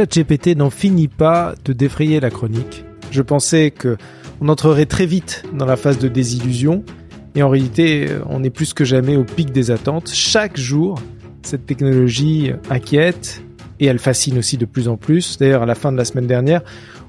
[0.00, 2.86] ChatGPT n'en finit pas de défrayer la chronique.
[3.10, 3.98] Je pensais que
[4.40, 6.84] on entrerait très vite dans la phase de désillusion,
[7.34, 10.10] et en réalité, on est plus que jamais au pic des attentes.
[10.10, 10.98] Chaque jour,
[11.42, 13.42] cette technologie inquiète
[13.78, 15.36] et elle fascine aussi de plus en plus.
[15.36, 16.62] D'ailleurs, à la fin de la semaine dernière,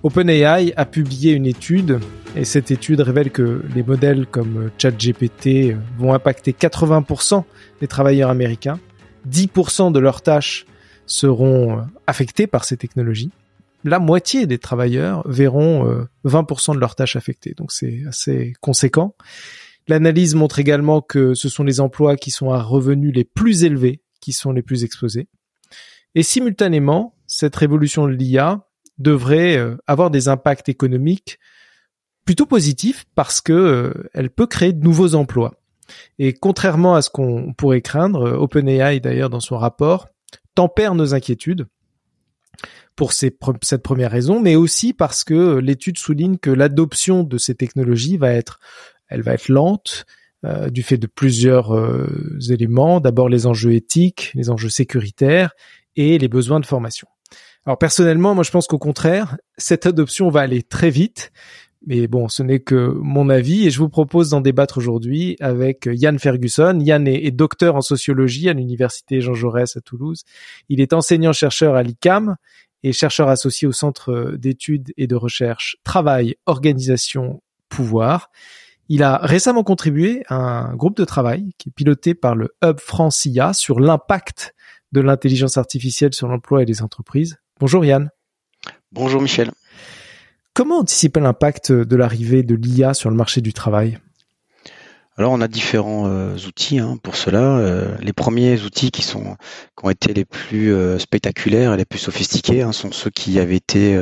[0.03, 2.01] OpenAI a publié une étude
[2.35, 7.45] et cette étude révèle que les modèles comme ChatGPT vont impacter 80%
[7.79, 8.79] des travailleurs américains.
[9.29, 10.65] 10% de leurs tâches
[11.05, 13.31] seront affectées par ces technologies.
[13.83, 17.53] La moitié des travailleurs verront 20% de leurs tâches affectées.
[17.55, 19.15] Donc c'est assez conséquent.
[19.87, 24.01] L'analyse montre également que ce sont les emplois qui sont à revenus les plus élevés
[24.21, 25.27] qui sont les plus exposés.
[26.15, 31.39] Et simultanément, cette révolution de l'IA devrait euh, avoir des impacts économiques
[32.25, 35.55] plutôt positifs parce que euh, elle peut créer de nouveaux emplois.
[36.19, 40.07] Et contrairement à ce qu'on pourrait craindre, euh, OpenAI d'ailleurs dans son rapport
[40.55, 41.67] tempère nos inquiétudes
[42.95, 43.37] pour cette
[43.83, 48.59] première raison, mais aussi parce que l'étude souligne que l'adoption de ces technologies va être,
[49.07, 50.05] elle va être lente,
[50.69, 51.71] du fait de plusieurs
[52.49, 52.99] éléments.
[52.99, 55.53] D'abord les enjeux éthiques, les enjeux sécuritaires
[55.95, 57.07] et les besoins de formation.
[57.65, 61.31] Alors personnellement, moi je pense qu'au contraire, cette adoption va aller très vite.
[61.85, 65.89] Mais bon, ce n'est que mon avis et je vous propose d'en débattre aujourd'hui avec
[65.91, 66.79] Yann Ferguson.
[66.79, 70.23] Yann est, docteur en sociologie à l'université Jean Jaurès à Toulouse.
[70.69, 72.35] Il est enseignant-chercheur à l'ICAM
[72.83, 78.29] et chercheur associé au Centre d'études et de recherche Travail, Organisation, Pouvoir.
[78.87, 82.79] Il a récemment contribué à un groupe de travail qui est piloté par le Hub
[82.79, 84.53] France IA sur l'impact
[84.91, 87.37] de l'intelligence artificielle sur l'emploi et les entreprises.
[87.59, 88.09] Bonjour Yann.
[88.91, 89.51] Bonjour Michel.
[90.53, 93.99] Comment anticiper l'impact de l'arrivée de l'IA sur le marché du travail?
[95.17, 97.57] Alors on a différents euh, outils hein, pour cela.
[97.57, 102.63] Euh, les premiers outils qui ont été les plus euh, spectaculaires et les plus sophistiqués
[102.63, 104.01] hein, sont ceux qui avaient été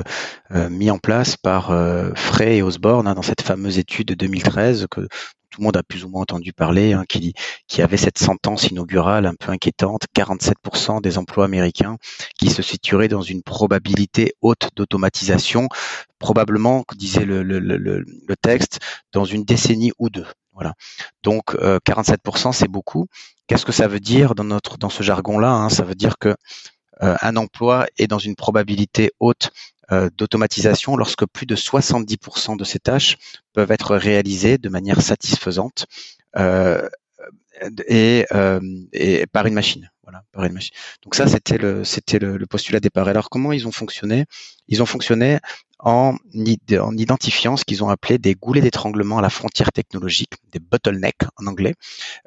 [0.70, 1.68] mis en place par
[2.16, 5.08] Frey et Osborne hein, dans cette fameuse étude de 2013 que
[5.50, 7.34] tout le monde a plus ou moins entendu parler, hein, qui,
[7.82, 11.98] avait cette sentence inaugurale un peu inquiétante, 47% des emplois américains
[12.38, 15.70] qui se situeraient dans une probabilité haute d'automatisation,
[16.20, 18.80] probablement, disait le, texte,
[19.14, 20.28] dans une décennie ou deux.
[20.54, 20.74] Voilà.
[21.24, 23.08] Donc 47%, euh, c'est beaucoup.
[23.48, 25.70] Qu'est-ce que ça veut dire dans notre dans ce jargon-là hein?
[25.70, 26.36] Ça veut dire que
[27.00, 29.52] un emploi est dans une probabilité haute
[29.92, 33.18] euh, d'automatisation lorsque plus de 70% de ces tâches
[33.54, 35.88] peuvent être réalisées de manière satisfaisante
[36.38, 36.88] euh,
[37.88, 38.60] et, euh,
[38.94, 39.90] et, par une machine.
[40.04, 40.76] Voilà, par une machine.
[41.04, 43.08] Donc ça, c'était le, c'était le, postulat de départ.
[43.08, 44.26] Alors comment ils ont fonctionné?
[44.68, 45.40] Ils ont fonctionné
[45.80, 46.16] en,
[46.80, 51.24] en identifiant ce qu'ils ont appelé des goulets d'étranglement à la frontière technologique, des bottlenecks
[51.38, 51.74] en anglais.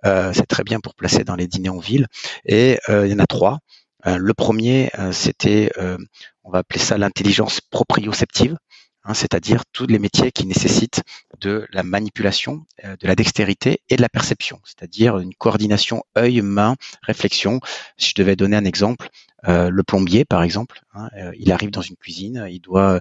[0.05, 2.09] Euh, c'est très bien pour placer dans les dîners en ville.
[2.45, 3.61] Et il y en a trois.
[4.07, 5.97] Euh, le premier, euh, c'était, euh,
[6.45, 8.57] on va appeler ça l'intelligence proprioceptive,
[9.05, 11.03] hein, c'est-à-dire tous les métiers qui nécessitent
[11.41, 16.77] de la manipulation, de la dextérité et de la perception, c'est-à-dire une coordination œil, main,
[17.03, 17.61] réflexion.
[17.97, 19.09] Si je devais donner un exemple,
[19.45, 23.01] le plombier, par exemple, hein, il arrive dans une cuisine, il doit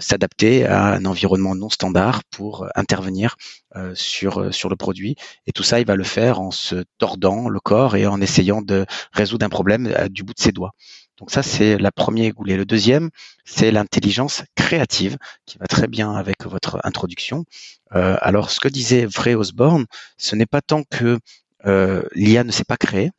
[0.00, 3.36] s'adapter à un environnement non standard pour intervenir
[3.94, 5.16] sur sur le produit,
[5.46, 8.62] et tout ça, il va le faire en se tordant le corps et en essayant
[8.62, 10.72] de résoudre un problème du bout de ses doigts.
[11.18, 12.56] Donc ça, c'est la première goulet.
[12.56, 13.10] Le deuxième,
[13.44, 15.16] c'est l'intelligence créative,
[15.46, 17.44] qui va très bien avec votre introduction.
[17.90, 19.86] alors, ce que disait Frey Osborne,
[20.18, 21.18] ce n'est pas tant que
[22.14, 23.10] l'IA ne s'est pas créée,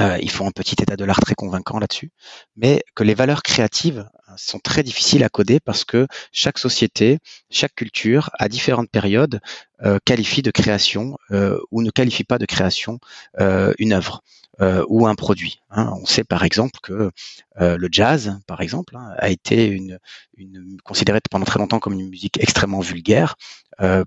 [0.00, 2.10] euh, ils font un petit état de l'art très convaincant là-dessus,
[2.56, 7.18] mais que les valeurs créatives euh, sont très difficiles à coder parce que chaque société,
[7.48, 9.40] chaque culture, à différentes périodes,
[9.84, 12.98] euh, qualifie de création euh, ou ne qualifie pas de création
[13.78, 14.22] une œuvre.
[14.60, 15.60] Ou un produit.
[15.70, 15.92] Hein.
[16.00, 17.10] On sait par exemple que
[17.58, 19.80] le jazz, par exemple, hein, a été
[20.84, 23.36] considéré pendant très longtemps comme une musique extrêmement vulgaire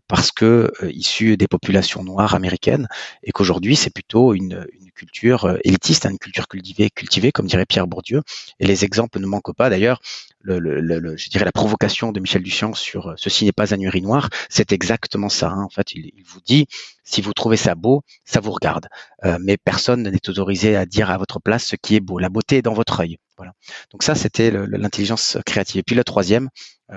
[0.08, 2.88] parce que issue des populations noires américaines,
[3.24, 4.66] et qu'aujourd'hui c'est plutôt une
[4.98, 8.24] culture euh, élitiste, hein, une culture cultivée, cultivée, comme dirait Pierre Bourdieu.
[8.60, 9.70] Et les exemples ne manquent pas.
[9.70, 10.02] D'ailleurs,
[10.42, 13.80] le, le, je dirais la provocation de Michel Duchamp sur euh, ceci n'est pas un
[13.80, 15.50] urinoir, c'est exactement ça.
[15.50, 15.64] Hein.
[15.64, 16.68] En fait, il, vous dit
[17.04, 18.88] si vous trouvez ça beau, ça vous regarde.
[19.26, 22.18] Euh, mais personne n'est autorisé à dire à votre place ce qui est beau.
[22.18, 23.18] La beauté est dans votre œil.
[23.38, 23.54] Voilà.
[23.92, 25.80] Donc ça, c'était l'intelligence créative.
[25.80, 26.50] Et puis le troisième,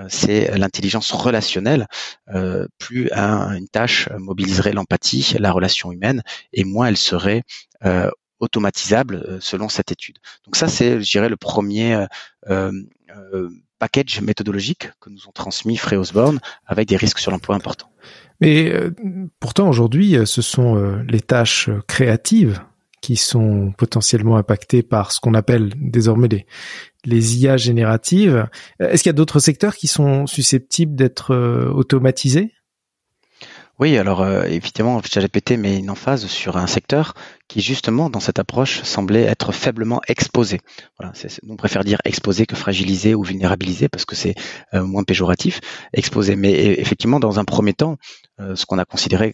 [0.07, 1.85] c'est l'intelligence relationnelle.
[2.79, 7.43] plus une tâche mobiliserait l'empathie, la relation humaine, et moins elle serait
[8.41, 10.17] automatisable euh, selon cette étude.
[10.45, 12.05] Donc ça, c'est, je dirais, le premier
[12.49, 12.71] euh,
[13.79, 17.91] package méthodologique que nous ont transmis Frey Osborne avec des risques sur l'emploi importants.
[18.41, 18.73] Mais
[19.39, 20.75] pourtant aujourd'hui, ce sont
[21.07, 22.59] les tâches créatives
[22.99, 26.47] qui sont potentiellement impactées par ce qu'on appelle désormais les,
[27.05, 28.47] les IA génératives.
[28.79, 31.35] Est-ce qu'il y a d'autres secteurs qui sont susceptibles d'être
[31.71, 32.53] automatisés?
[33.79, 37.13] Oui, alors euh, évidemment, ChatGPT met une emphase sur un secteur
[37.47, 40.61] qui justement, dans cette approche, semblait être faiblement exposé.
[40.99, 41.13] Voilà,
[41.49, 44.35] on préfère dire exposé que fragilisé ou vulnérabilisé parce que c'est
[44.73, 45.61] euh, moins péjoratif,
[45.93, 46.35] exposé.
[46.35, 47.97] Mais effectivement, dans un premier temps,
[48.39, 49.33] euh, ce qu'on a considéré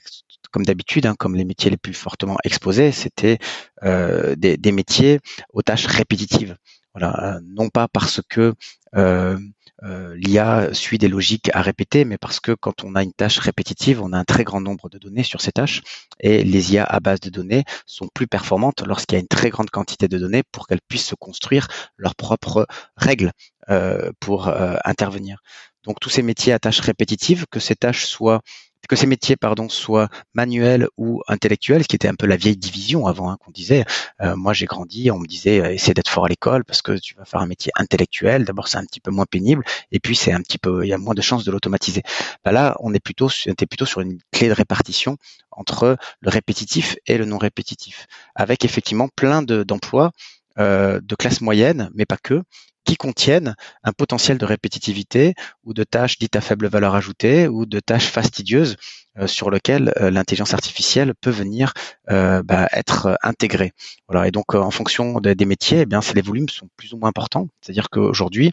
[0.52, 3.38] comme d'habitude, hein, comme les métiers les plus fortement exposés, c'était
[3.84, 5.20] des, des, métiers
[5.52, 6.56] aux tâches répétitives.
[6.94, 8.54] Voilà, non pas parce que
[8.96, 9.38] euh,
[9.84, 14.02] l'IA suit des logiques à répéter, mais parce que quand on a une tâche répétitive,
[14.02, 15.82] on a un très grand nombre de données sur ces tâches,
[16.20, 19.50] et les IA à base de données sont plus performantes lorsqu'il y a une très
[19.50, 23.32] grande quantité de données pour qu'elles puissent se construire leurs propres règles
[23.70, 25.42] euh, pour euh, intervenir.
[25.84, 28.42] Donc tous ces métiers à tâches répétitives, que ces tâches soient
[28.88, 32.58] que ces métiers pardon soient manuels ou intellectuels, ce qui était un peu la vieille
[32.58, 33.86] division avant hein, qu'on disait.
[34.22, 36.98] Euh, moi j'ai grandi, on me disait euh, essaie d'être fort à l'école parce que
[36.98, 38.46] tu vas faire un métier intellectuel.
[38.46, 40.94] D'abord c'est un petit peu moins pénible et puis c'est un petit peu il y
[40.94, 42.04] a moins de chances de l'automatiser.
[42.44, 45.18] Bah là on est plutôt on était plutôt sur une clé de répartition
[45.52, 48.06] entre le répétitif et le non répétitif,
[48.36, 50.12] avec effectivement plein d'emplois
[50.60, 52.42] euh, de classe moyenne, mais pas que,
[52.84, 57.68] qui contiennent un potentiel de répétitivité ou de tâches dites à faible valeur ajoutée ou
[57.68, 58.76] de tâches fastidieuses
[59.20, 61.74] euh, sur lesquelles euh, l'intelligence artificielle peut venir
[62.08, 63.74] bah, être intégrée.
[64.08, 64.28] Voilà.
[64.28, 67.50] Et donc en fonction des, métiers, eh bien, les volumes sont plus ou moins importants.
[67.62, 68.52] C'est-à-dire qu'aujourd'hui,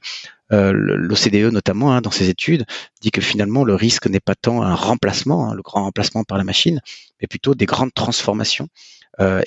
[0.51, 2.67] l'OCDE notamment hein, dans ses études
[3.01, 6.37] dit que finalement le risque n'est pas tant un remplacement, hein, le grand remplacement par
[6.37, 6.81] la machine,
[7.21, 8.69] mais plutôt des grandes transformations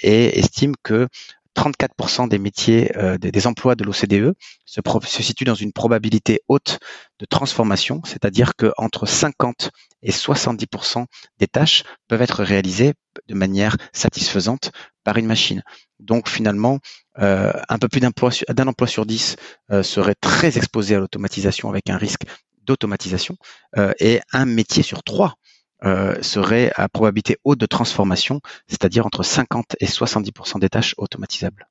[0.01, 1.07] et estime que
[1.57, 6.79] 34% des métiers, euh, des, emplois de l'OCDE se, se, situent dans une probabilité haute
[7.19, 9.71] de transformation, c'est-à-dire que entre 50
[10.03, 11.05] et 70%
[11.39, 12.93] des tâches peuvent être réalisées
[13.27, 14.71] de manière satisfaisante
[15.03, 15.63] par une machine.
[15.99, 16.79] Donc finalement,
[17.19, 19.35] euh, un peu plus d'un emploi sur 10
[19.71, 22.23] euh, serait très exposé à l'automatisation avec un risque
[22.63, 23.37] d'automatisation
[24.01, 25.35] et un métier sur trois
[25.85, 31.67] euh, serait à probabilité haute de transformation, c'est-à-dire entre 50 et 70% des tâches automatisables.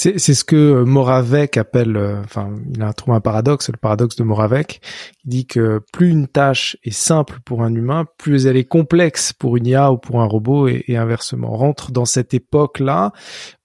[0.00, 4.22] C'est, ce que Moravec appelle, euh, enfin, il a trouvé un paradoxe, le paradoxe de
[4.22, 4.80] Moravec,
[5.20, 9.34] qui dit que plus une tâche est simple pour un humain, plus elle est complexe
[9.34, 11.52] pour une IA ou pour un robot, et, inversement.
[11.52, 13.12] On rentre dans cette époque-là,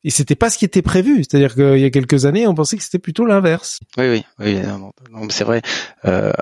[0.03, 1.23] et c'était pas ce qui était prévu.
[1.23, 3.79] C'est-à-dire qu'il y a quelques années, on pensait que c'était plutôt l'inverse.
[3.97, 4.57] Oui, oui, oui,
[5.29, 5.61] c'est vrai.
[6.03, 6.33] Euh,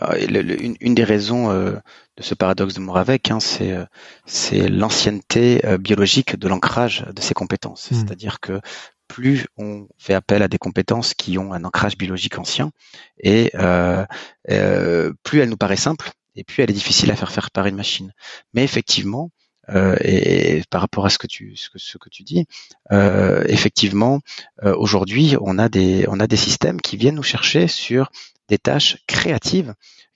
[0.82, 1.74] une, des raisons euh,
[2.18, 3.76] de ce paradoxe de Moravec, hein, c'est
[4.26, 7.92] c'est l'ancienneté biologique de l'ancrage de ces compétences.
[7.92, 7.96] Hmm.
[7.96, 8.60] C'est-à-dire que
[9.08, 12.72] plus on fait appel à des compétences qui ont un ancrage biologique ancien,
[13.20, 14.06] et euh,
[14.50, 17.68] euh, plus elle nous paraît simple, et plus elle est difficile à faire faire par
[17.68, 18.14] une machine.
[18.54, 19.30] Mais effectivement,
[19.70, 22.46] euh, et, par rapport à ce que tu ce que, tu dis,
[22.92, 24.20] effectivement,
[24.64, 28.12] aujourd'hui, on a des on a des systèmes qui viennent nous chercher sur
[28.50, 29.74] des tâches créatives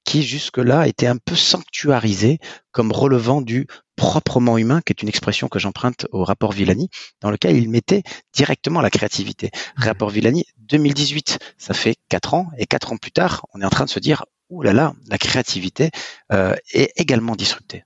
[0.07, 2.39] qui jusque-là étaient un peu sanctuarisées
[2.71, 3.67] comme relevant du
[3.97, 6.89] proprement humain, qui est une expression que j'emprunte au rapport Villani,
[7.19, 8.03] dans lequel il mettait
[8.33, 9.51] directement la créativité.
[9.75, 13.69] Rapport Villani, 2018, ça fait quatre ans, et quatre ans plus tard, on est en
[13.69, 15.89] train de se dire, ouh là là, la créativité
[16.31, 17.83] euh, est également disruptée.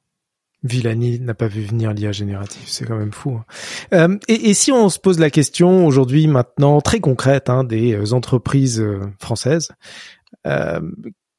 [0.63, 3.39] Villani n'a pas vu venir l'IA générative, c'est quand même fou.
[3.39, 3.45] Hein.
[3.93, 8.13] Euh, et, si on se pose la question aujourd'hui, maintenant, très concrète, hein, des euh,
[8.13, 8.85] entreprises
[9.17, 9.69] françaises,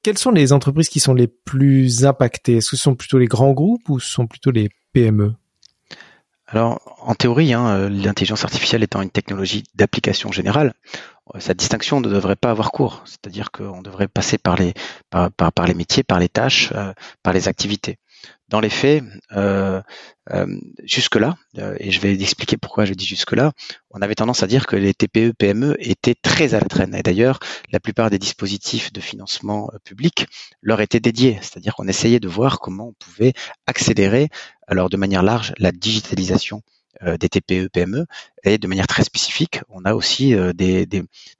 [0.02, 2.56] quelles sont les entreprises qui sont les plus impactées?
[2.56, 5.34] Est-ce que ce sont plutôt les grands groupes ou ce sont plutôt les PME
[6.52, 10.74] alors, en théorie, hein, euh, l'intelligence artificielle étant une technologie d'application générale,
[11.34, 13.02] euh, sa distinction ne devrait pas avoir cours.
[13.06, 14.74] C'est-à-dire qu'on devrait passer par les,
[15.74, 16.92] métiers, par les tâches, euh,
[17.22, 17.96] par les activités.
[18.52, 19.02] Dans les faits,
[19.34, 19.80] euh,
[20.30, 20.46] euh,
[20.84, 23.52] jusque-là, euh, et je vais expliquer pourquoi je dis jusque-là,
[23.92, 26.94] on avait tendance à dire que les TPE, PME étaient très à la traîne.
[26.94, 27.38] Et d'ailleurs,
[27.72, 30.26] la plupart des dispositifs de financement public
[30.60, 33.32] leur étaient dédiés, c'est-à-dire qu'on essayait de voir comment on pouvait
[33.66, 34.28] accélérer,
[34.66, 36.60] alors de manière large, la digitalisation
[37.00, 38.06] des TPE, PME,
[38.44, 40.86] et de manière très spécifique, on a aussi euh, des,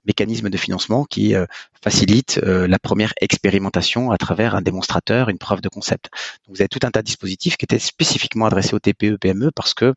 [0.05, 1.45] mécanismes de financement qui euh,
[1.81, 6.09] facilitent la première expérimentation à travers un démonstrateur, une preuve de concept.
[6.45, 9.51] Donc, vous avez tout un tas de dispositifs qui étaient spécifiquement adressés aux TPE, PME
[9.51, 9.93] parce que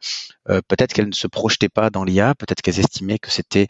[0.46, 3.68] peut-être qu'elles ne se projetaient pas dans l'IA, peut-être qu'elles estimaient que c'était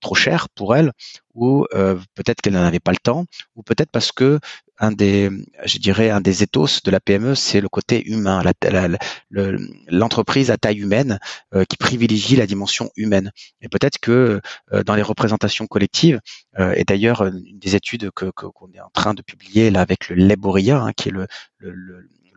[0.00, 0.92] trop cher pour elles,
[1.34, 4.40] ou peut-être qu'elles n'en avaient pas le temps, ou peut-être parce que
[4.78, 5.30] un des,
[5.64, 8.42] je dirais, un des ethos de la PME, c'est le côté humain,
[9.88, 11.18] l'entreprise à taille humaine
[11.54, 13.32] euh, qui privilégie la dimension humaine.
[13.60, 14.40] Et peut-être que
[14.72, 16.20] euh, dans les représentations collectives,
[16.58, 20.08] euh, et d'ailleurs une des études que qu'on est en train de publier là avec
[20.08, 21.26] le Laboria, hein, qui est le,
[21.58, 21.72] le,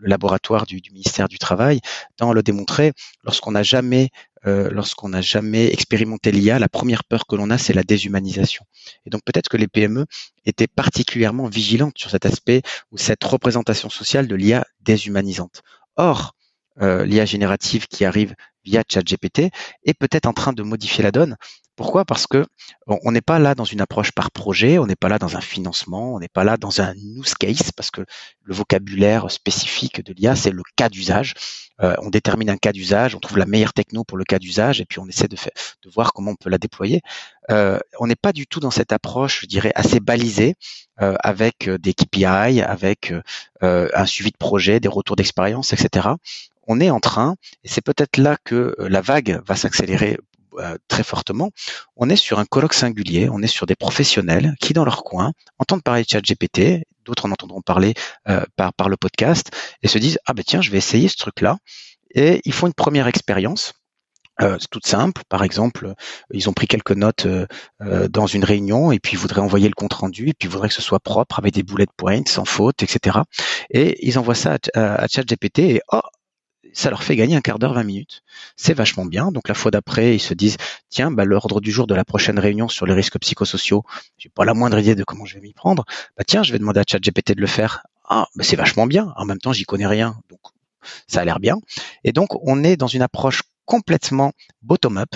[0.02, 1.82] le laboratoire du, du, ministère du Travail,
[2.18, 2.94] dans le démontrer,
[3.24, 4.10] lorsqu'on n'a jamais
[4.46, 8.66] lorsqu'on n'a jamais expérimenté l'IA, la première peur que l'on a, c'est la déshumanisation.
[9.06, 10.06] Et donc peut-être que les PME
[10.46, 15.62] étaient particulièrement vigilantes sur cet aspect ou cette représentation sociale de l'IA déshumanisante.
[15.98, 16.36] Or,
[16.82, 19.52] l'IA générative qui arrive via ChatGPT
[19.84, 21.36] est peut-être en train de modifier la donne.
[21.80, 22.04] Pourquoi?
[22.04, 22.46] Parce que
[22.88, 25.42] on n'est pas là dans une approche par projet, on n'est pas là dans un
[25.42, 28.02] financement, on n'est pas là dans un use case, parce que
[28.44, 31.36] le vocabulaire spécifique de l'IA, c'est le cas d'usage.
[31.82, 34.82] Euh, on détermine un cas d'usage, on trouve la meilleure techno pour le cas d'usage,
[34.82, 35.38] et puis on essaie de,
[35.90, 37.00] voir comment on peut la déployer.
[37.50, 40.56] Euh, on n'est pas du tout dans cette approche, je dirais, assez balisée,
[41.02, 43.14] euh, avec des KPI, avec
[43.62, 46.10] un suivi de projet, des retours d'expérience, etc
[46.72, 50.20] on est en train, et c'est peut-être là que la vague va s'accélérer
[50.58, 51.52] euh, très fortement,
[51.96, 55.34] on est sur un colloque singulier, on est sur des professionnels qui, dans leur coin,
[55.58, 57.94] entendent parler de ChatGPT, d'autres en entendront parler
[58.28, 59.52] euh, par, par le podcast,
[59.84, 61.58] et se disent, ah ben tiens, je vais essayer ce truc-là,
[62.14, 63.74] et ils font une première expérience,
[64.42, 65.24] euh, c'est tout simple.
[65.28, 65.94] Par exemple,
[66.32, 67.28] ils ont pris quelques notes
[67.82, 70.70] dans une réunion et puis ils voudraient envoyer le compte rendu et puis ils voudraient
[70.70, 73.18] que ce soit propre avec des bullet points, sans faute, etc.
[73.70, 76.00] Et ils envoient ça à, à ChatGPT et oh,
[76.74, 78.22] ça leur fait gagner un quart d'heure, 20 minutes.
[78.56, 79.32] C'est vachement bien.
[79.32, 80.58] Donc la fois d'après, ils se disent
[80.90, 83.84] tiens, bah, l'ordre du jour de la prochaine réunion sur les risques psychosociaux,
[84.18, 85.86] j'ai pas la moindre idée de comment je vais m'y prendre.
[86.18, 87.84] Bah tiens, je vais demander à ChatGPT de le faire.
[88.08, 89.14] Ah, bah, c'est vachement bien.
[89.16, 90.40] En même temps, j'y connais rien, donc
[91.08, 91.58] ça a l'air bien.
[92.04, 95.16] Et donc on est dans une approche complètement bottom-up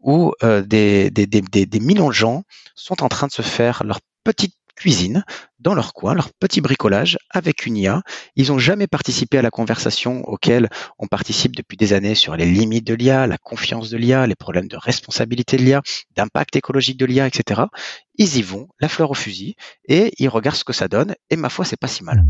[0.00, 3.84] où euh, des, des, des, des, millions de gens sont en train de se faire
[3.84, 5.24] leur petite cuisine,
[5.58, 8.02] dans leur coin, leur petit bricolage avec une IA.
[8.34, 12.46] Ils n'ont jamais participé à la conversation auquel on participe depuis des années sur les
[12.46, 15.82] limites de l'IA, la confiance de l'IA, les problèmes de responsabilité de l'IA,
[16.16, 17.64] d'impact écologique de l'IA, etc.
[18.16, 19.54] Ils y vont, la fleur au fusil,
[19.86, 22.24] et ils regardent ce que ça donne, et ma foi, c'est pas si mal.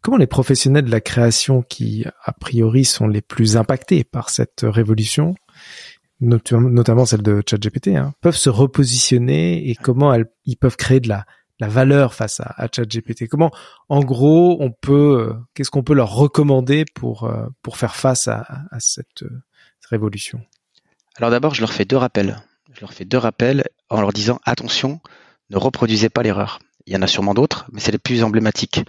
[0.00, 4.60] Comment les professionnels de la création qui, a priori, sont les plus impactés par cette
[4.62, 5.34] révolution,
[6.20, 11.08] notamment celle de ChatGPT, hein, peuvent se repositionner et comment elles, ils peuvent créer de
[11.08, 11.24] la,
[11.60, 13.28] la valeur face à, à ChatGPT.
[13.28, 13.50] Comment,
[13.88, 18.46] en gros, on peut, qu'est-ce qu'on peut leur recommander pour euh, pour faire face à,
[18.70, 19.42] à cette, euh,
[19.80, 20.40] cette révolution?
[21.16, 22.40] Alors d'abord, je leur fais deux rappels.
[22.72, 25.00] Je leur fais deux rappels en leur disant attention,
[25.50, 26.58] ne reproduisez pas l'erreur.
[26.86, 28.84] Il y en a sûrement d'autres, mais c'est les plus emblématiques.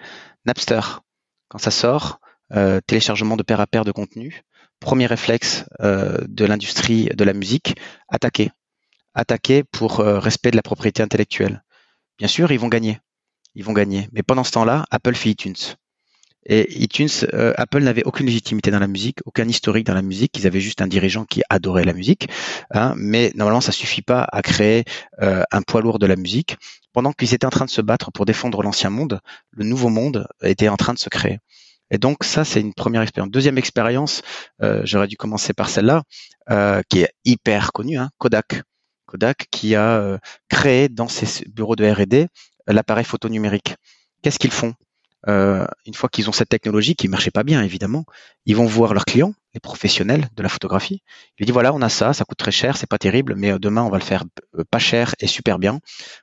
[0.46, 1.02] Napster,
[1.48, 2.20] quand ça sort,
[2.54, 4.44] euh, téléchargement de pair à pair de contenu,
[4.80, 7.76] premier réflexe euh, de l'industrie de la musique,
[8.08, 8.52] attaquer.
[9.14, 11.64] Attaquer pour euh, respect de la propriété intellectuelle.
[12.18, 13.00] Bien sûr, ils vont gagner.
[13.56, 14.08] Ils vont gagner.
[14.12, 15.56] Mais pendant ce temps-là, Apple fait iTunes.
[16.46, 20.38] Et iTunes, euh, Apple n'avait aucune légitimité dans la musique, aucun historique dans la musique.
[20.38, 22.30] Ils avaient juste un dirigeant qui adorait la musique.
[22.72, 24.86] Hein, mais normalement, ça suffit pas à créer
[25.20, 26.58] un poids lourd de la musique.
[26.94, 29.20] Pendant qu'ils étaient en train de se battre pour défendre l'ancien monde,
[29.52, 31.40] le nouveau monde était en train de se créer.
[31.92, 33.32] Et donc ça, c'est une première expérience.
[33.32, 34.22] Deuxième expérience,
[34.62, 36.04] euh, j'aurais dû commencer par celle-là,
[36.52, 38.62] euh, qui est hyper connue, hein, Kodak.
[39.06, 40.18] Kodak qui a euh,
[40.50, 42.28] créé dans ses bureaux de R&D
[42.68, 43.76] l'appareil photo numérique.
[44.22, 44.74] Qu'est-ce qu'ils font?
[45.28, 48.06] Une fois qu'ils ont cette technologie qui marchait pas bien, évidemment,
[48.46, 51.02] ils vont voir leurs clients, les professionnels de la photographie.
[51.38, 53.84] Ils disent voilà, on a ça, ça coûte très cher, c'est pas terrible, mais demain
[53.84, 54.24] on va le faire
[54.72, 55.82] pas cher et super bien.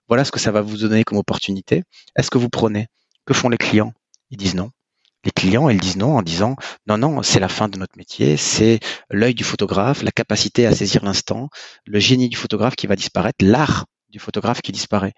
[0.08, 1.82] Voilà ce que ça va vous donner comme opportunité.
[2.16, 2.87] Est-ce que vous prenez?
[3.26, 3.92] Que font les clients?
[4.30, 4.70] Ils disent non
[5.26, 6.56] les clients, ils disent non en disant
[6.87, 8.78] non, non, c'est la fin de notre métier, c'est
[9.11, 11.50] l'œil du photographe, la capacité à saisir l'instant,
[11.85, 15.14] le génie du photographe qui va disparaître, l'art du photographe qui disparaît.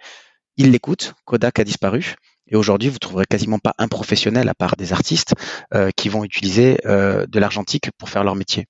[0.56, 2.16] Ils l'écoutent, Kodak a disparu,
[2.48, 5.34] et aujourd'hui, vous trouverez quasiment pas un professionnel à part des artistes
[5.74, 8.66] euh, qui vont utiliser euh, de l'argentique pour faire leur métier.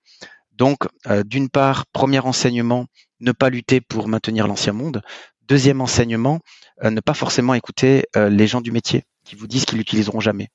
[0.53, 2.87] Donc, euh, d'une part, premier enseignement,
[3.21, 5.03] ne pas lutter pour maintenir l'ancien monde.
[5.43, 6.41] Deuxième enseignement,
[6.83, 10.49] ne pas forcément écouter les gens du métier qui vous disent qu'ils l'utiliseront jamais.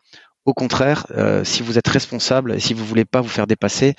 [0.46, 3.96] Au contraire, euh, si vous êtes responsable si vous voulez pas vous faire dépasser,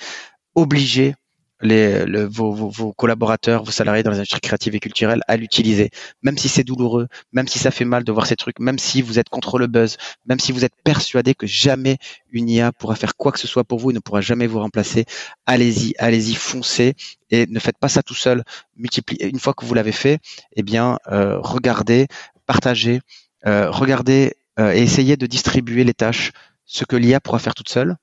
[0.53, 1.15] obligez
[1.61, 5.89] vos, collaborateurs, vos salariés dans les industries créatives et culturelles à l'utiliser,
[6.21, 9.01] même si c'est douloureux, même si ça fait mal de voir ces trucs, même si
[9.01, 11.97] vous êtes contre le buzz, même si vous êtes persuadé que jamais
[12.31, 14.59] une IA pourra faire quoi que ce soit pour vous et ne pourra jamais vous
[14.59, 15.05] remplacer,
[15.45, 16.95] allez-y, allez-y, foncez
[17.29, 18.43] et ne faites pas ça tout seul.
[18.75, 19.27] Multipliez.
[19.27, 20.19] Une fois que vous l'avez fait,
[20.55, 22.07] eh bien, euh, regardez,
[22.45, 23.01] partagez,
[23.45, 26.31] euh, regardez et essayer de distribuer les tâches,
[26.65, 27.97] ce que l'IA pourra faire toute seule,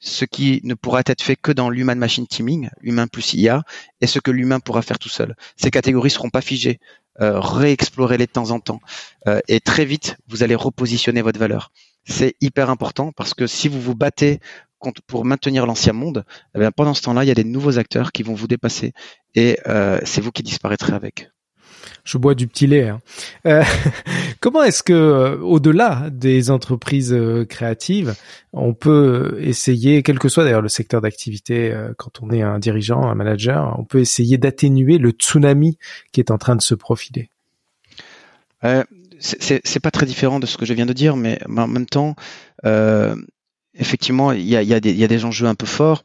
[0.00, 3.62] ce qui ne pourra être fait que dans l'human machine teaming, humain plus IA,
[4.00, 5.34] et ce que l'humain pourra faire tout seul.
[5.56, 6.78] Ces catégories seront pas figées.
[7.20, 8.80] Euh, réexplorez-les de temps en temps.
[9.26, 11.72] Euh, et très vite, vous allez repositionner votre valeur.
[12.04, 14.38] C'est hyper important parce que si vous vous battez
[14.78, 16.24] contre, pour maintenir l'ancien monde,
[16.56, 18.92] eh pendant ce temps-là, il y a des nouveaux acteurs qui vont vous dépasser
[19.34, 21.28] et euh, c'est vous qui disparaîtrez avec.
[22.04, 22.88] Je bois du petit lait.
[22.88, 23.00] Hein.
[23.46, 23.62] Euh,
[24.40, 28.14] comment est-ce que, euh, au-delà des entreprises euh, créatives,
[28.52, 33.02] on peut essayer, quel que soit d'ailleurs le secteur d'activité, quand on est un dirigeant,
[33.02, 35.78] un manager, on peut essayer d'atténuer le tsunami
[36.12, 37.28] qui est en train de se profiler?
[39.20, 42.16] C'est pas très différent de ce que je viens de dire, mais en même temps,
[43.78, 46.02] effectivement, il y a, y, y a, des enjeux un peu forts.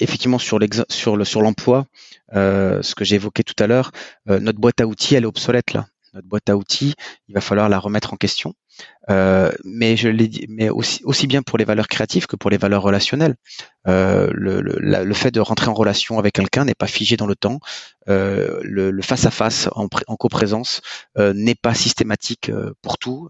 [0.00, 0.58] Effectivement, sur
[0.88, 1.86] sur le sur l'emploi,
[2.34, 3.90] euh, ce que j'ai évoqué tout à l'heure,
[4.28, 5.86] euh, notre boîte à outils, elle est obsolète là.
[6.14, 6.94] Notre boîte à outils,
[7.28, 8.54] il va falloir la remettre en question.
[9.08, 12.50] Euh, mais je l'ai dit, mais aussi, aussi bien pour les valeurs créatives que pour
[12.50, 13.36] les valeurs relationnelles.
[13.86, 17.28] Euh, le, le, le, fait de rentrer en relation avec quelqu'un n'est pas figé dans
[17.28, 17.60] le temps.
[18.08, 20.80] Euh, le, face à face en, en coprésence
[21.18, 23.28] euh, n'est pas systématique euh, pour tout.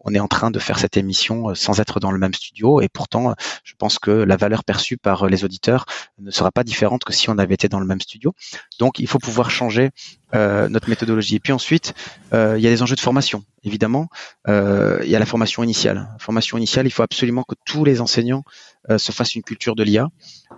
[0.00, 2.88] On est en train de faire cette émission sans être dans le même studio et
[2.88, 3.34] pourtant,
[3.64, 5.86] je pense que la valeur perçue par les auditeurs
[6.18, 8.34] ne sera pas différente que si on avait été dans le même studio.
[8.78, 9.90] Donc, il faut pouvoir changer
[10.32, 11.36] notre méthodologie.
[11.36, 11.94] Et puis ensuite,
[12.32, 13.42] il y a des enjeux de formation.
[13.66, 14.08] Évidemment,
[14.48, 16.08] il y a la formation initiale.
[16.18, 18.44] formation initiale, il faut absolument que tous les enseignants
[18.90, 20.08] euh, se fasse une culture de l'IA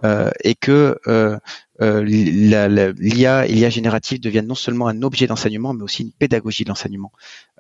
[0.05, 1.39] euh, et que euh,
[1.81, 6.69] l'IA et l'IA générative deviennent non seulement un objet d'enseignement, mais aussi une pédagogie de
[6.69, 7.13] l'enseignement.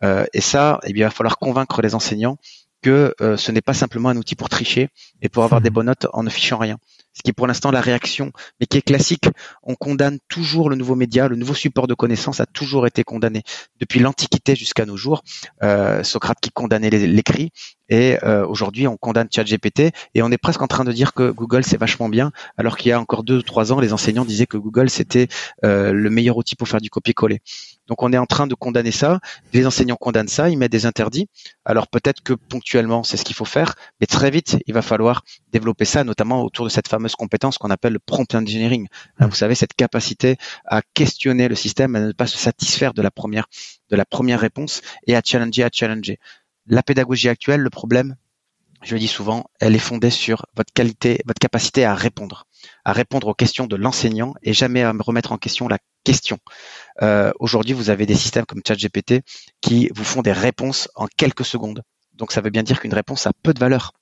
[0.03, 2.37] et ça, eh bien, il va falloir convaincre les enseignants
[2.83, 4.89] que ce n'est pas simplement un outil pour tricher
[5.23, 6.79] et pour avoir des bonnes notes en ne fichant rien
[7.19, 9.25] ce qui est pour l'instant la réaction, mais qui est classique.
[9.65, 13.43] On condamne toujours le nouveau média, le nouveau support de connaissance a toujours été condamné
[13.81, 15.23] depuis l'Antiquité jusqu'à nos jours.
[15.65, 17.51] Euh, Socrate qui condamnait l'écrit,
[17.89, 21.31] et euh, aujourd'hui on condamne ChatGPT, et on est presque en train de dire que
[21.31, 24.25] Google c'est vachement bien, alors qu'il y a encore deux ou trois ans, les enseignants
[24.25, 25.29] disaient que Google c'était
[25.65, 27.41] euh, le meilleur outil pour faire du copier-coller.
[27.87, 29.19] Donc on est en train de condamner ça.
[29.55, 31.29] Les enseignants condamnent ça, ils mettent des interdits.
[31.65, 35.23] Alors peut-être que ponctuellement c'est ce qu'il faut faire, mais très vite il va falloir
[35.53, 38.89] développer ça, notamment autour de cette fameuse compétence qu'on appelle le prompt engineering.
[39.19, 43.03] Hein, vous savez cette capacité à questionner le système, à ne pas se satisfaire de
[43.03, 43.47] la première
[43.91, 46.19] de la première réponse et à challenger, à challenger.
[46.69, 48.17] La pédagogie actuelle, le problème,
[48.83, 52.47] je le dis souvent, elle est fondée sur votre qualité, votre capacité à répondre,
[52.85, 56.39] à répondre aux questions de l'enseignant et jamais à remettre en question la question.
[57.03, 59.23] Euh, Aujourd'hui, vous avez des systèmes comme ChatGPT
[59.61, 61.83] qui vous font des réponses en quelques secondes.
[62.13, 63.93] Donc, ça veut bien dire qu'une réponse a peu de valeur.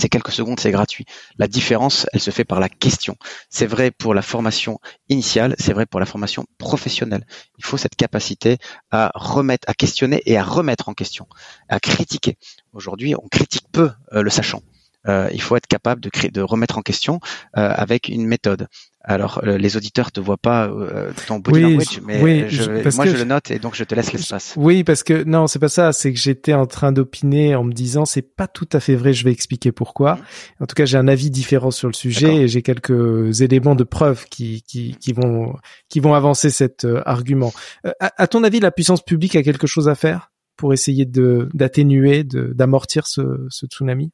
[0.00, 1.04] C'est quelques secondes, c'est gratuit.
[1.36, 3.16] La différence, elle se fait par la question.
[3.50, 7.26] C'est vrai pour la formation initiale, c'est vrai pour la formation professionnelle.
[7.58, 8.56] Il faut cette capacité
[8.90, 11.26] à remettre, à questionner et à remettre en question,
[11.68, 12.38] à critiquer.
[12.72, 14.62] Aujourd'hui, on critique peu euh, le sachant.
[15.08, 17.20] Euh, il faut être capable de, créer, de remettre en question
[17.56, 18.68] euh, avec une méthode.
[19.02, 23.24] Alors, euh, les auditeurs te voient pas euh, ton body language, mais moi je le
[23.24, 24.52] note et donc je te laisse l'espace.
[24.58, 25.94] Oui, parce que non, c'est pas ça.
[25.94, 29.14] C'est que j'étais en train d'opiner en me disant c'est pas tout à fait vrai.
[29.14, 30.16] Je vais expliquer pourquoi.
[30.16, 30.64] Mmh.
[30.64, 33.84] En tout cas, j'ai un avis différent sur le sujet et j'ai quelques éléments de
[33.84, 35.54] preuve qui qui, qui vont
[35.88, 37.54] qui vont avancer cet argument.
[38.00, 41.48] À, à, ton avis, la puissance publique a quelque chose à faire pour essayer de
[41.54, 44.12] d'atténuer, d'amortir ce, ce tsunami?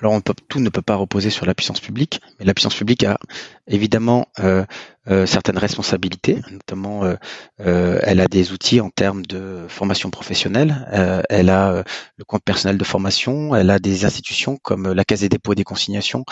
[0.00, 0.18] Alors
[0.48, 3.18] tout ne peut pas reposer sur la puissance publique, mais la puissance publique a
[3.66, 4.64] évidemment euh,
[5.08, 10.86] euh, certaines responsabilités, notamment euh, elle a des outils en termes de formation professionnelle,
[11.28, 11.84] elle a
[12.16, 15.56] le compte personnel de formation, elle a des institutions comme la Caisse des dépôts et
[15.56, 16.24] des consignations,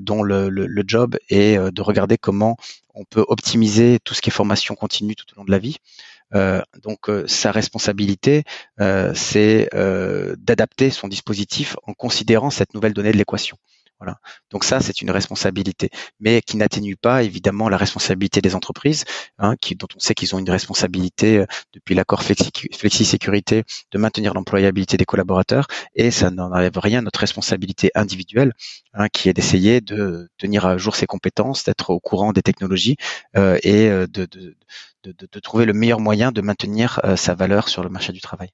[0.00, 2.56] dont le, le, job est de regarder comment
[2.94, 5.76] on peut optimiser tout ce qui est formation continue tout au long de la vie.
[6.34, 8.44] Euh, donc euh, sa responsabilité,
[8.80, 9.68] euh, c'est
[10.38, 13.56] d'adapter son dispositif en considérant cette nouvelle donnée de l'équation.
[13.98, 14.18] Voilà.
[14.50, 19.04] Donc ça, c'est une responsabilité, mais qui n'atténue pas évidemment la responsabilité des entreprises,
[19.38, 24.34] hein, qui, dont on sait qu'ils ont une responsabilité depuis l'accord flexi, sécurité de maintenir
[24.34, 28.52] l'employabilité des collaborateurs, et ça n'enlève rien à notre responsabilité individuelle,
[28.94, 32.96] hein, qui est d'essayer de tenir à jour ses compétences, d'être au courant des technologies
[33.34, 34.56] et de, de,
[35.04, 38.20] de, de, trouver le meilleur moyen de maintenir euh, sa valeur sur le marché du
[38.20, 38.48] travail.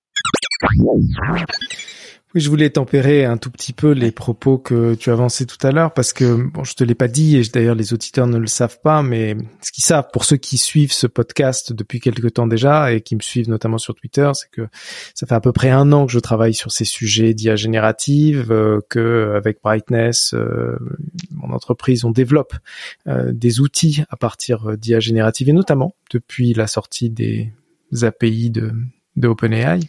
[2.34, 5.70] Oui, je voulais tempérer un tout petit peu les propos que tu avançais tout à
[5.70, 8.48] l'heure parce que bon, je te l'ai pas dit et d'ailleurs les auditeurs ne le
[8.48, 12.48] savent pas, mais ce qu'ils savent pour ceux qui suivent ce podcast depuis quelque temps
[12.48, 14.66] déjà et qui me suivent notamment sur Twitter, c'est que
[15.14, 18.50] ça fait à peu près un an que je travaille sur ces sujets d'IA générative,
[18.50, 20.76] euh, que avec Brightness, euh,
[21.30, 22.54] mon entreprise, on développe
[23.06, 27.52] euh, des outils à partir d'IA générative et notamment depuis la sortie des
[28.02, 28.72] API de
[29.16, 29.80] de OpenAI.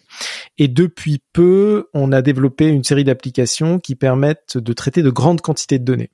[0.58, 5.42] Et depuis peu, on a développé une série d'applications qui permettent de traiter de grandes
[5.42, 6.12] quantités de données.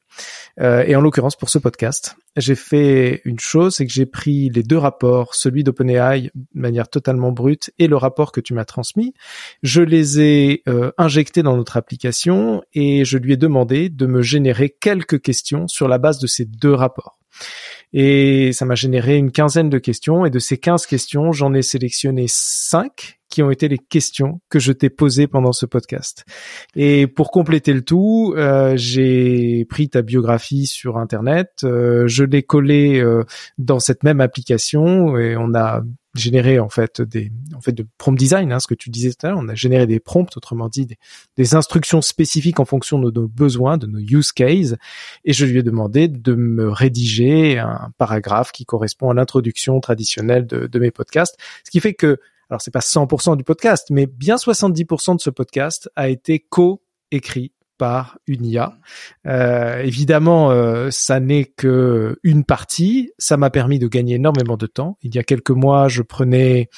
[0.60, 4.50] Euh, et en l'occurrence, pour ce podcast, j'ai fait une chose, c'est que j'ai pris
[4.50, 8.66] les deux rapports, celui d'OpenAI de manière totalement brute et le rapport que tu m'as
[8.66, 9.14] transmis.
[9.64, 14.22] Je les ai euh, injectés dans notre application et je lui ai demandé de me
[14.22, 17.18] générer quelques questions sur la base de ces deux rapports.
[17.94, 20.26] Et ça m'a généré une quinzaine de questions.
[20.26, 24.60] Et de ces 15 questions, j'en ai sélectionné 5 qui ont été les questions que
[24.60, 26.26] je t'ai posées pendant ce podcast.
[26.76, 32.44] Et pour compléter le tout, euh, j'ai pris ta biographie sur Internet, euh, je l'ai
[32.44, 33.24] collé euh,
[33.58, 35.82] dans cette même application et on a
[36.14, 39.26] généré en fait des en fait de prompt design, hein, ce que tu disais tout
[39.26, 40.98] à l'heure, on a généré des prompts, autrement dit des,
[41.38, 44.76] des, instructions spécifiques en fonction de nos besoins, de nos use cases,
[45.24, 50.46] et je lui ai demandé de me rédiger un paragraphe qui correspond à l'introduction traditionnelle
[50.48, 52.20] de, de mes podcasts, ce qui fait que
[52.52, 57.54] alors c'est pas 100% du podcast, mais bien 70% de ce podcast a été co-écrit
[57.78, 58.78] par une IA.
[59.26, 63.12] Euh, évidemment, euh, ça n'est que une partie.
[63.18, 64.98] Ça m'a permis de gagner énormément de temps.
[65.02, 66.70] Il y a quelques mois, je prenais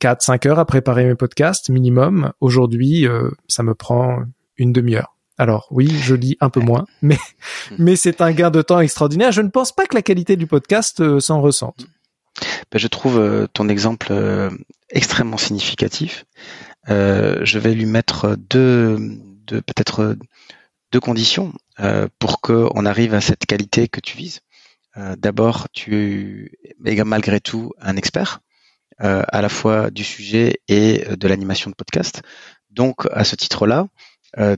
[0.00, 2.32] 4-5 heures à préparer mes podcasts minimum.
[2.40, 4.22] Aujourd'hui, euh, ça me prend
[4.56, 5.14] une demi-heure.
[5.36, 7.18] Alors oui, je lis un peu moins, mais
[7.78, 9.32] mais c'est un gain de temps extraordinaire.
[9.32, 11.86] Je ne pense pas que la qualité du podcast s'en ressente.
[12.70, 14.50] Ben, je trouve euh, ton exemple euh,
[14.90, 16.24] extrêmement significatif.
[16.88, 18.98] Euh, je vais lui mettre deux,
[19.46, 20.16] deux peut-être
[20.92, 21.52] deux conditions
[22.18, 24.40] pour qu'on arrive à cette qualité que tu vises.
[24.96, 26.50] D'abord, tu
[26.84, 28.40] es malgré tout un expert,
[28.98, 32.22] à la fois du sujet et de l'animation de podcast.
[32.70, 33.86] Donc, à ce titre-là,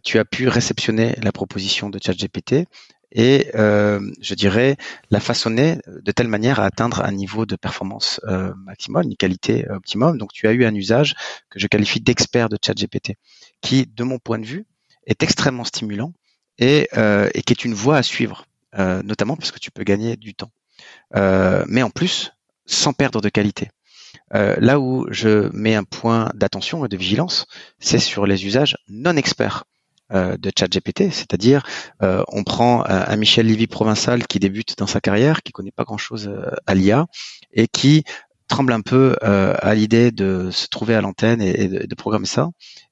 [0.05, 2.65] tu as pu réceptionner la proposition de ChatGPT
[3.13, 4.77] et euh, je dirais
[5.11, 9.69] la façonner de telle manière à atteindre un niveau de performance euh, maximum, une qualité
[9.71, 10.19] optimum.
[10.19, 11.15] Donc tu as eu un usage
[11.51, 13.15] que je qualifie d'expert de ChatGPT,
[13.61, 14.67] qui, de mon point de vue,
[15.07, 16.13] est extrêmement stimulant
[16.59, 18.47] et, euh, qui est une voie à suivre,
[18.79, 20.53] euh, notamment parce que tu peux gagner du temps,
[21.17, 22.33] euh, mais en plus
[22.67, 23.71] sans perdre de qualité.
[24.35, 27.47] Euh, là où je mets un point d'attention et de vigilance,
[27.79, 29.65] c'est sur les usages non experts
[30.13, 31.65] euh, de ChatGPT, c'est-à-dire
[32.03, 35.85] euh, on prend un Michel Lévy provincial qui débute dans sa carrière, qui connaît pas
[35.85, 37.07] grand-chose euh, à l'IA
[37.53, 38.03] et qui
[38.49, 42.49] tremble un peu à l'idée de se trouver à l'antenne et, de, programmer ça,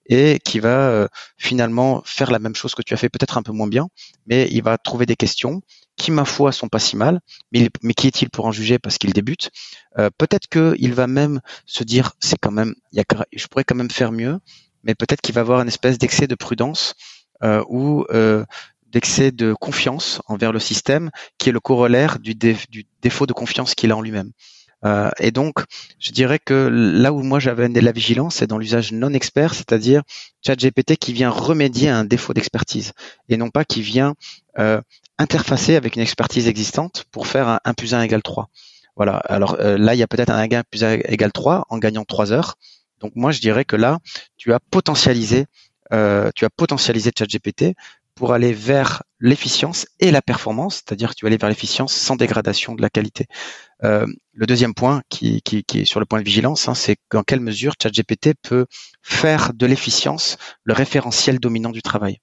[0.07, 3.51] et qui va finalement faire la même chose que tu as fait, peut-être un peu
[3.51, 3.89] moins bien,
[4.29, 5.61] mais il va trouver des questions
[5.97, 7.19] qui, ma foi, sont pas si mal,
[7.51, 9.51] mais, mais qui est-il pour en juger parce qu'il débute?
[9.97, 13.05] Peut-être qu'il va même se dire, c'est quand même, y a,
[13.35, 14.39] je pourrais quand même faire mieux,
[14.85, 16.95] mais peut-être qu'il va avoir une espèce d'excès de prudence
[17.45, 18.45] euh, ou euh,
[18.91, 23.93] d'excès de confiance envers le système, qui est le corollaire du, défaut de confiance qu'il
[23.93, 24.33] a en lui-même.
[24.85, 25.63] Euh, et donc,
[25.99, 30.03] je dirais que là où moi j'avais la vigilance, c'est dans l'usage non expert, c'est-à-dire
[30.45, 32.93] ChatGPT qui vient remédier à un défaut d'expertise
[33.29, 34.15] et non pas qui vient
[35.19, 38.49] interfacer avec une expertise existante pour faire un 1 plus 1 égale 3.
[38.97, 39.17] Voilà.
[39.17, 42.33] Alors là, il y a peut-être un 1 plus 1 égale 3 en gagnant 3
[42.33, 42.57] heures.
[43.01, 43.99] Donc moi, je dirais que là,
[44.37, 45.47] tu as potentialisé,
[45.93, 47.75] euh, tu as potentialisé ChatGPT
[48.15, 52.17] pour aller vers l'efficience et la performance, c'est-à-dire que tu vas aller vers l'efficience sans
[52.17, 53.27] dégradation de la qualité.
[53.85, 56.97] Euh, le deuxième point qui, qui, qui, est sur le point de vigilance, hein, c'est
[57.13, 58.67] dans quelle mesure ChatGPT peut
[59.03, 62.19] faire de l'efficience le référentiel dominant du travail.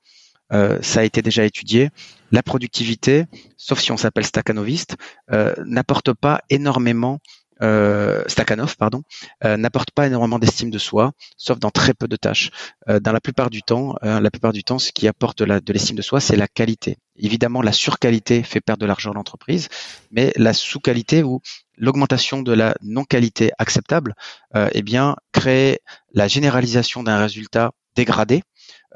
[0.54, 1.90] Euh, ça a été déjà étudié.
[2.32, 3.26] La productivité,
[3.58, 4.98] sauf si on s'appelle staccanoviste,
[5.32, 7.20] euh, n'apporte pas énormément
[7.62, 9.04] euh, Stakhanov, pardon,
[9.44, 12.52] euh, n'apporte pas énormément d'estime de soi, sauf dans très peu de tâches.
[12.90, 15.74] Euh, dans la plupart du temps, euh, la plupart du temps, ce qui apporte de
[15.74, 16.98] l'estime de, soi, c'est la qualité.
[17.18, 19.70] Évidemment, la surqualité fait perdre de l'argent à l'entreprise,
[20.12, 21.42] mais la sous-qualité ou
[21.78, 24.16] l'augmentation de la non-qualité acceptable,
[24.54, 25.80] eh bien, crée
[26.14, 28.44] la généralisation d'un résultat dégradé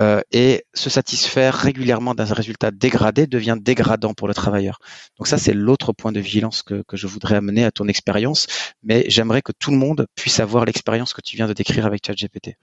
[0.01, 4.79] euh, et se satisfaire régulièrement d'un résultat dégradé devient dégradant pour le travailleur.
[5.17, 8.47] Donc ça, c'est l'autre point de vigilance que, que, je voudrais amener à ton expérience,
[8.81, 12.05] mais j'aimerais que tout le monde puisse avoir l'expérience que tu viens de décrire avec
[12.05, 12.55] ChatGPT.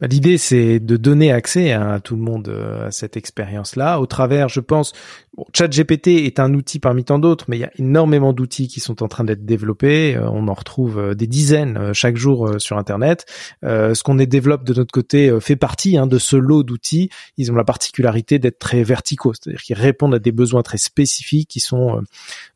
[0.00, 4.06] Bah, l'idée, c'est de donner accès à, tout le monde euh, à cette expérience-là, au
[4.06, 4.92] travers, je pense,
[5.36, 8.80] bon, ChatGPT est un outil parmi tant d'autres, mais il y a énormément d'outils qui
[8.80, 10.16] sont en train d'être développés.
[10.16, 13.26] Euh, on en retrouve des dizaines chaque jour sur Internet.
[13.62, 17.54] ce qu'on développe de notre côté fait partie hein, de ce lot d'outils, ils ont
[17.54, 21.98] la particularité d'être très verticaux, c'est-à-dire qu'ils répondent à des besoins très spécifiques qui sont
[21.98, 22.00] euh,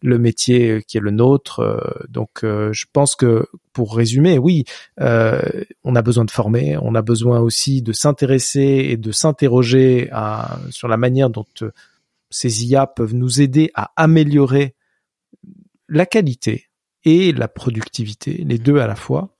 [0.03, 1.61] le métier euh, qui est le nôtre.
[1.61, 4.64] Euh, donc je pense que pour résumer, oui,
[4.99, 10.11] on a besoin de former, on a besoin aussi de s'intéresser et de s'interroger
[10.71, 11.47] sur la manière dont
[12.31, 14.75] ces IA peuvent nous aider à améliorer
[15.88, 16.67] la qualité
[17.05, 19.35] et la productivité, les deux à la fois.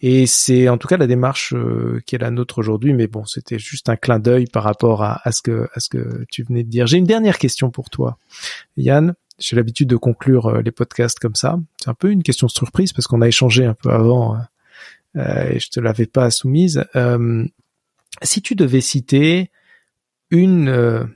[0.00, 2.92] Et c'est en tout cas la démarche euh, qui est la nôtre aujourd'hui.
[2.92, 6.24] Mais bon, c'était juste un clin d'œil par rapport à, ce que à ce que
[6.30, 6.86] tu venais de dire.
[6.86, 8.18] J'ai une dernière question pour toi,
[8.76, 9.14] Yann.
[9.38, 11.58] J'ai l'habitude de conclure euh, les podcasts comme ça.
[11.78, 14.38] C'est un peu une question surprise parce qu'on a échangé un peu avant
[15.16, 16.84] euh, et je te l'avais pas soumise.
[18.22, 19.50] si tu devais citer
[20.30, 21.08] une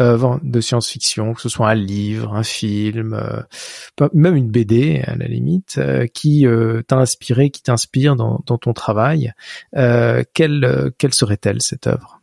[0.00, 5.16] œuvre de science-fiction, que ce soit un livre, un film, euh, même une BD à
[5.16, 9.32] la limite, euh, qui euh, t'a inspiré, qui t'inspire dans, dans, ton travail.
[9.72, 12.20] quelle, quelle serait-elle cette œuvre?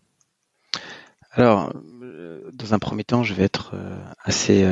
[1.31, 1.73] Alors,
[2.53, 3.73] dans un premier temps, je vais être
[4.23, 4.67] assez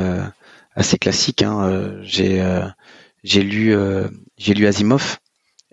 [0.74, 1.42] assez classique.
[1.42, 1.98] Hein.
[2.02, 2.44] J'ai
[3.24, 3.74] j'ai lu
[4.36, 5.18] j'ai lu Asimov.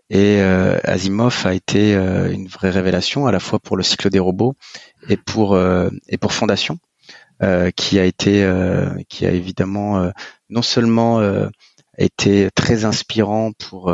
[0.10, 4.56] Et Asimov a été une vraie révélation à la fois pour le cycle des robots
[5.10, 5.60] et pour
[6.08, 6.80] et pour Fondation.
[7.41, 10.10] Euh, qui a été, euh, qui a évidemment euh,
[10.49, 11.21] non seulement
[11.97, 13.93] été très inspirant pour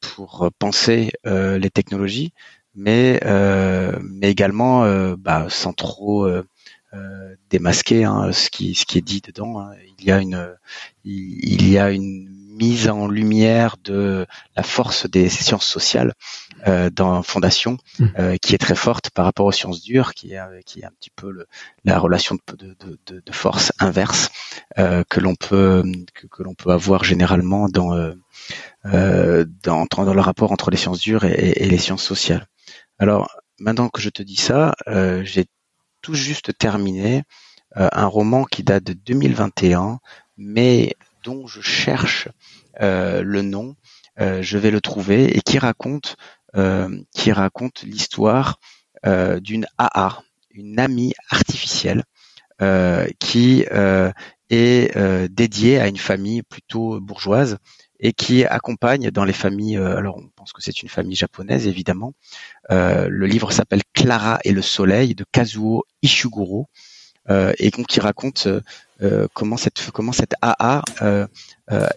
[0.00, 2.32] pour penser les technologies,
[2.74, 3.20] mais
[4.02, 6.28] mais également bah, sans trop
[7.50, 9.60] démasquer hein, ce qui ce qui est dit dedans.
[9.60, 9.72] Hein.
[9.98, 10.54] Il y a une
[11.04, 16.43] il y a une mise en lumière de la force des sciences sociales euh,
[16.90, 18.06] dans Fondation, mmh.
[18.18, 20.92] euh, qui est très forte par rapport aux sciences dures, qui est, qui est un
[20.98, 21.46] petit peu le,
[21.84, 24.30] la relation de, de, de, de force inverse
[24.78, 28.14] euh, que l'on peut que, que l'on peut avoir généralement dans, euh,
[28.86, 32.46] euh, dans, dans le rapport entre les sciences dures et, et, les sciences sociales.
[32.98, 35.46] Alors maintenant que je te dis ça, euh, j'ai
[36.02, 37.22] tout juste terminé
[37.76, 39.98] un roman qui date de 2021,
[40.36, 42.28] mais dont je cherche
[42.80, 43.74] le nom.
[44.16, 46.43] je vais le trouver et qui raconte euh,
[47.12, 48.58] qui raconte l'histoire
[49.06, 52.04] euh, d'une AA, une amie artificielle,
[52.62, 53.64] euh, qui
[54.50, 57.58] est dédiée à une famille plutôt bourgeoise
[58.00, 59.76] et qui accompagne dans les familles.
[59.76, 62.14] alors, on pense que c'est une famille japonaise, évidemment.
[62.70, 66.68] le livre s'appelle Clara et le soleil de Kazuo Ishiguro.
[67.28, 68.48] Et donc qui raconte
[69.32, 70.82] comment cette comment cette AA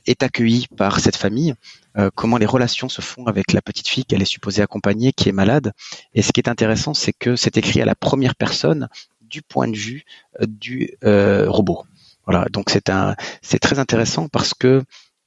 [0.05, 1.55] est accueillie par cette famille
[1.97, 5.29] euh, comment les relations se font avec la petite fille qu'elle est supposée accompagner, qui
[5.29, 5.73] est malade.
[6.13, 8.87] Et ce qui est intéressant, c'est que c'est écrit à la première personne
[9.21, 10.05] du point de vue
[10.39, 11.83] euh, du euh, robot.
[12.25, 14.83] Voilà, donc c'est un, c'est très intéressant parce que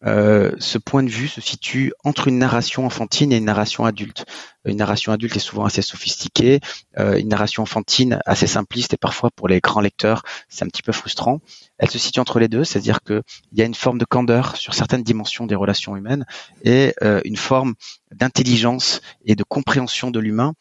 [0.06, 4.24] euh, ce point de vue se situe entre une narration enfantine et une narration adulte.
[4.64, 6.60] Une narration adulte est souvent assez sophistiquée,
[6.98, 10.82] euh, une narration enfantine assez simpliste et parfois pour les grands lecteurs c'est un petit
[10.82, 11.40] peu frustrant.
[11.78, 14.74] Elle se situe entre les deux, c'est-à-dire qu'il y a une forme de candeur sur
[14.74, 16.24] certaines dimensions des relations humaines
[16.62, 17.74] et euh, une forme
[18.12, 20.54] d'intelligence et de compréhension de l'humain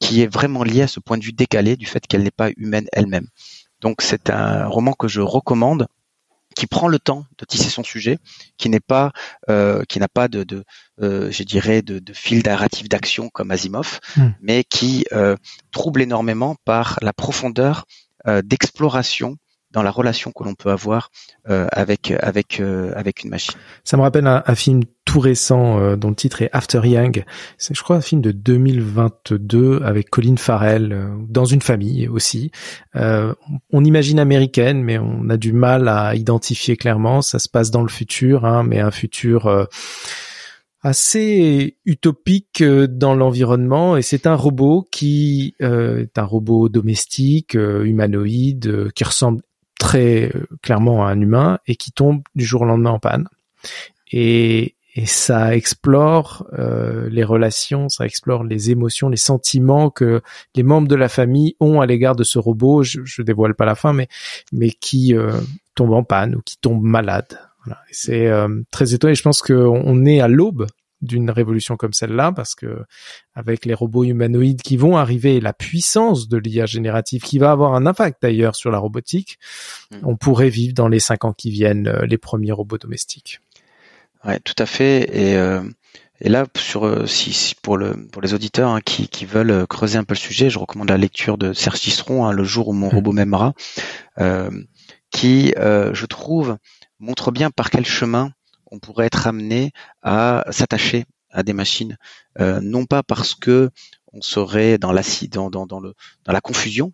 [0.00, 2.48] qui est vraiment liée à ce point de vue décalé du fait qu'elle n'est pas
[2.56, 3.26] humaine elle-même.
[3.80, 5.86] Donc c'est un roman que je recommande
[6.58, 8.18] qui prend le temps de tisser son sujet,
[8.56, 9.12] qui n'est pas,
[9.48, 10.64] euh, qui n'a pas de, de
[11.00, 14.30] euh, je dirais, de, de fil narratif d'action comme Asimov, hmm.
[14.40, 15.36] mais qui euh,
[15.70, 17.84] trouble énormément par la profondeur
[18.42, 19.36] d'exploration
[19.72, 21.10] dans la relation que l'on peut avoir
[21.48, 23.54] euh, avec avec euh, avec une machine.
[23.84, 27.24] Ça me rappelle un, film tout récent euh, dont le titre est After Young.
[27.58, 32.50] C'est je crois un film de 2022 avec Colin Farrell dans une famille aussi.
[32.94, 37.20] on imagine américaine mais on a du mal à identifier clairement.
[37.20, 39.68] Ça se passe dans le futur, hein, mais un futur
[40.80, 49.04] assez utopique dans l'environnement et c'est un robot qui est un robot domestique humanoïde qui
[49.04, 49.42] ressemble
[49.88, 53.26] très euh, clairement un humain et qui tombe du jour au lendemain en panne.
[54.12, 54.74] Et,
[55.04, 60.22] ça explore euh, les relations, ça explore les émotions, les sentiments que
[60.56, 62.82] les membres de la famille ont à l'égard de ce robot.
[62.82, 64.08] Je, je dévoile pas la fin, mais
[64.50, 65.38] mais qui euh,
[65.76, 67.38] tombe en panne ou qui tombe malade.
[67.92, 68.28] C'est
[68.72, 69.14] très étonnant.
[69.14, 70.66] je pense qu'on est à l'aube
[71.00, 72.84] d'une révolution comme celle-là, parce que
[73.34, 77.74] avec les robots humanoïdes qui vont arriver, la puissance de l'IA générative qui va avoir
[77.74, 79.38] un impact d'ailleurs sur la robotique,
[79.90, 79.98] hmm.
[80.02, 83.40] on pourrait vivre dans les cinq ans qui viennent euh, les premiers robots domestiques.
[84.24, 85.08] Ouais, tout à fait.
[85.16, 85.62] Et, euh,
[86.20, 89.98] et là, sur euh, si, pour le pour les auditeurs hein, qui, qui veulent creuser
[89.98, 92.72] un peu le sujet, je recommande la lecture de Serge Cistron, hein, Le jour où
[92.72, 92.94] mon hmm.
[92.96, 93.54] robot m'aimera,
[95.10, 96.58] qui, je trouve,
[96.98, 98.32] montre bien par quel chemin
[98.70, 101.96] on pourrait être amené à s'attacher à des machines,
[102.40, 103.70] euh, non pas parce que
[104.12, 105.02] on serait dans la
[106.40, 106.92] confusion,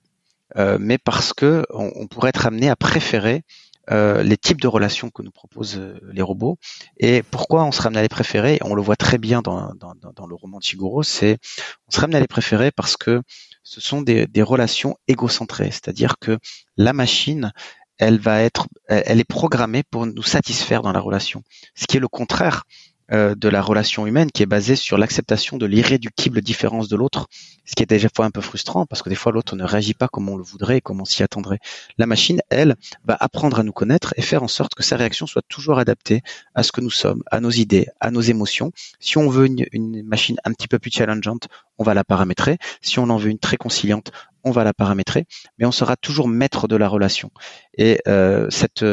[0.57, 3.45] euh, mais parce que on, pourrait être amené à préférer
[3.91, 6.59] euh, les types de relations que nous proposent les robots.
[6.99, 8.59] Et pourquoi on serait amené à les préférer?
[8.63, 11.39] On le voit très bien dans, le roman de Shiguro, c'est
[11.87, 13.23] on serait amené à les préférer parce que
[13.63, 16.39] ce sont des relations égocentrées, c'est-à-dire que
[16.77, 17.53] la machine,
[17.99, 21.43] elle va être, elle est programmée pour nous satisfaire dans la relation.
[21.75, 22.65] Ce qui est le contraire
[23.13, 27.29] euh, de la relation humaine qui est basée sur l'acceptation de l'irréductible différence de l'autre,
[27.67, 29.93] ce qui est déjà fois un peu frustrant parce que des fois l'autre ne réagit
[29.93, 31.59] pas comme on le voudrait et comme on s'y attendrait.
[31.99, 35.27] La machine, elle, va apprendre à nous connaître et faire en sorte que sa réaction
[35.27, 36.23] soit toujours adaptée
[36.55, 38.73] à ce que nous sommes, à nos idées, à nos émotions.
[39.01, 42.57] Si on veut une, machine un petit peu plus challengeante, on va la paramétrer.
[42.81, 44.13] Si on en veut une très conciliante,
[44.45, 45.27] on va la paramétrer,
[45.59, 47.31] mais on sera toujours maître de la relation.
[47.77, 48.85] Et euh, cette,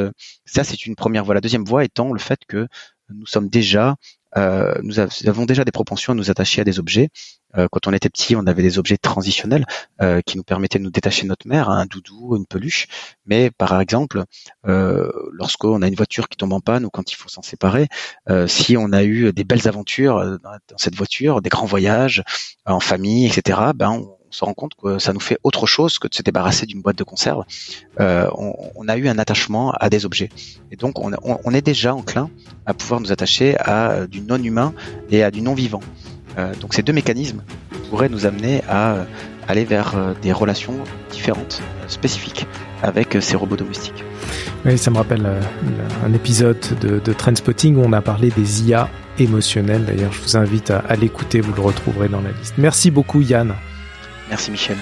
[0.45, 1.33] ça, c'est une première voie.
[1.33, 2.67] La deuxième voie étant le fait que
[3.15, 3.95] nous sommes déjà,
[4.37, 7.09] euh, nous, avons déjà des propensions à nous attacher à des objets.
[7.57, 9.65] Euh, quand on était petit, on avait des objets transitionnels
[10.01, 12.87] euh, qui nous permettaient de nous détacher de notre mère, un doudou, une peluche.
[13.25, 14.23] Mais par exemple,
[14.67, 17.87] euh, lorsqu'on a une voiture qui tombe en panne ou quand il faut s'en séparer,
[18.47, 22.23] si on a eu des belles aventures dans cette voiture, des grands voyages
[22.65, 25.99] en famille, etc., ben on, on se rend compte que ça nous fait autre chose
[25.99, 27.43] que de se débarrasser d'une boîte de conserve.
[27.99, 28.29] Euh,
[28.75, 30.29] on, a eu un attachement à des objets.
[30.71, 32.29] Et donc, on, est déjà enclin
[32.65, 34.73] à pouvoir nous attacher à du non-humain
[35.09, 35.81] et à du non-vivant.
[36.37, 37.43] Euh, donc, ces deux mécanismes
[37.89, 39.05] pourraient nous amener à
[39.49, 40.75] aller vers euh, des relations
[41.11, 42.47] différentes, spécifiques,
[42.83, 44.05] avec ces robots domestiques.
[44.63, 45.27] Oui, ça me rappelle
[46.05, 48.89] un épisode de, de Trendspotting où on a parlé des IA
[49.19, 49.83] émotionnels.
[49.83, 52.53] D'ailleurs, je vous invite à l'écouter, vous le retrouverez dans la liste.
[52.57, 53.55] Merci beaucoup Yann.
[54.31, 54.77] Merci Michel.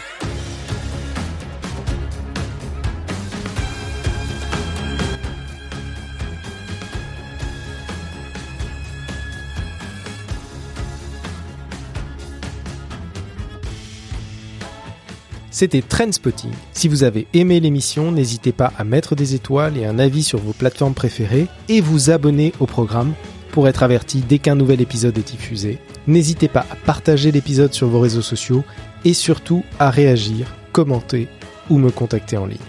[15.50, 16.52] C'était Trendspotting.
[16.74, 20.38] Si vous avez aimé l'émission, n'hésitez pas à mettre des étoiles et un avis sur
[20.38, 23.14] vos plateformes préférées et vous abonner au programme
[23.52, 25.80] pour être averti dès qu'un nouvel épisode est diffusé.
[26.08, 28.64] N'hésitez pas à partager l'épisode sur vos réseaux sociaux
[29.06, 31.28] et surtout à réagir, commenter
[31.70, 32.60] ou me contacter en ligne.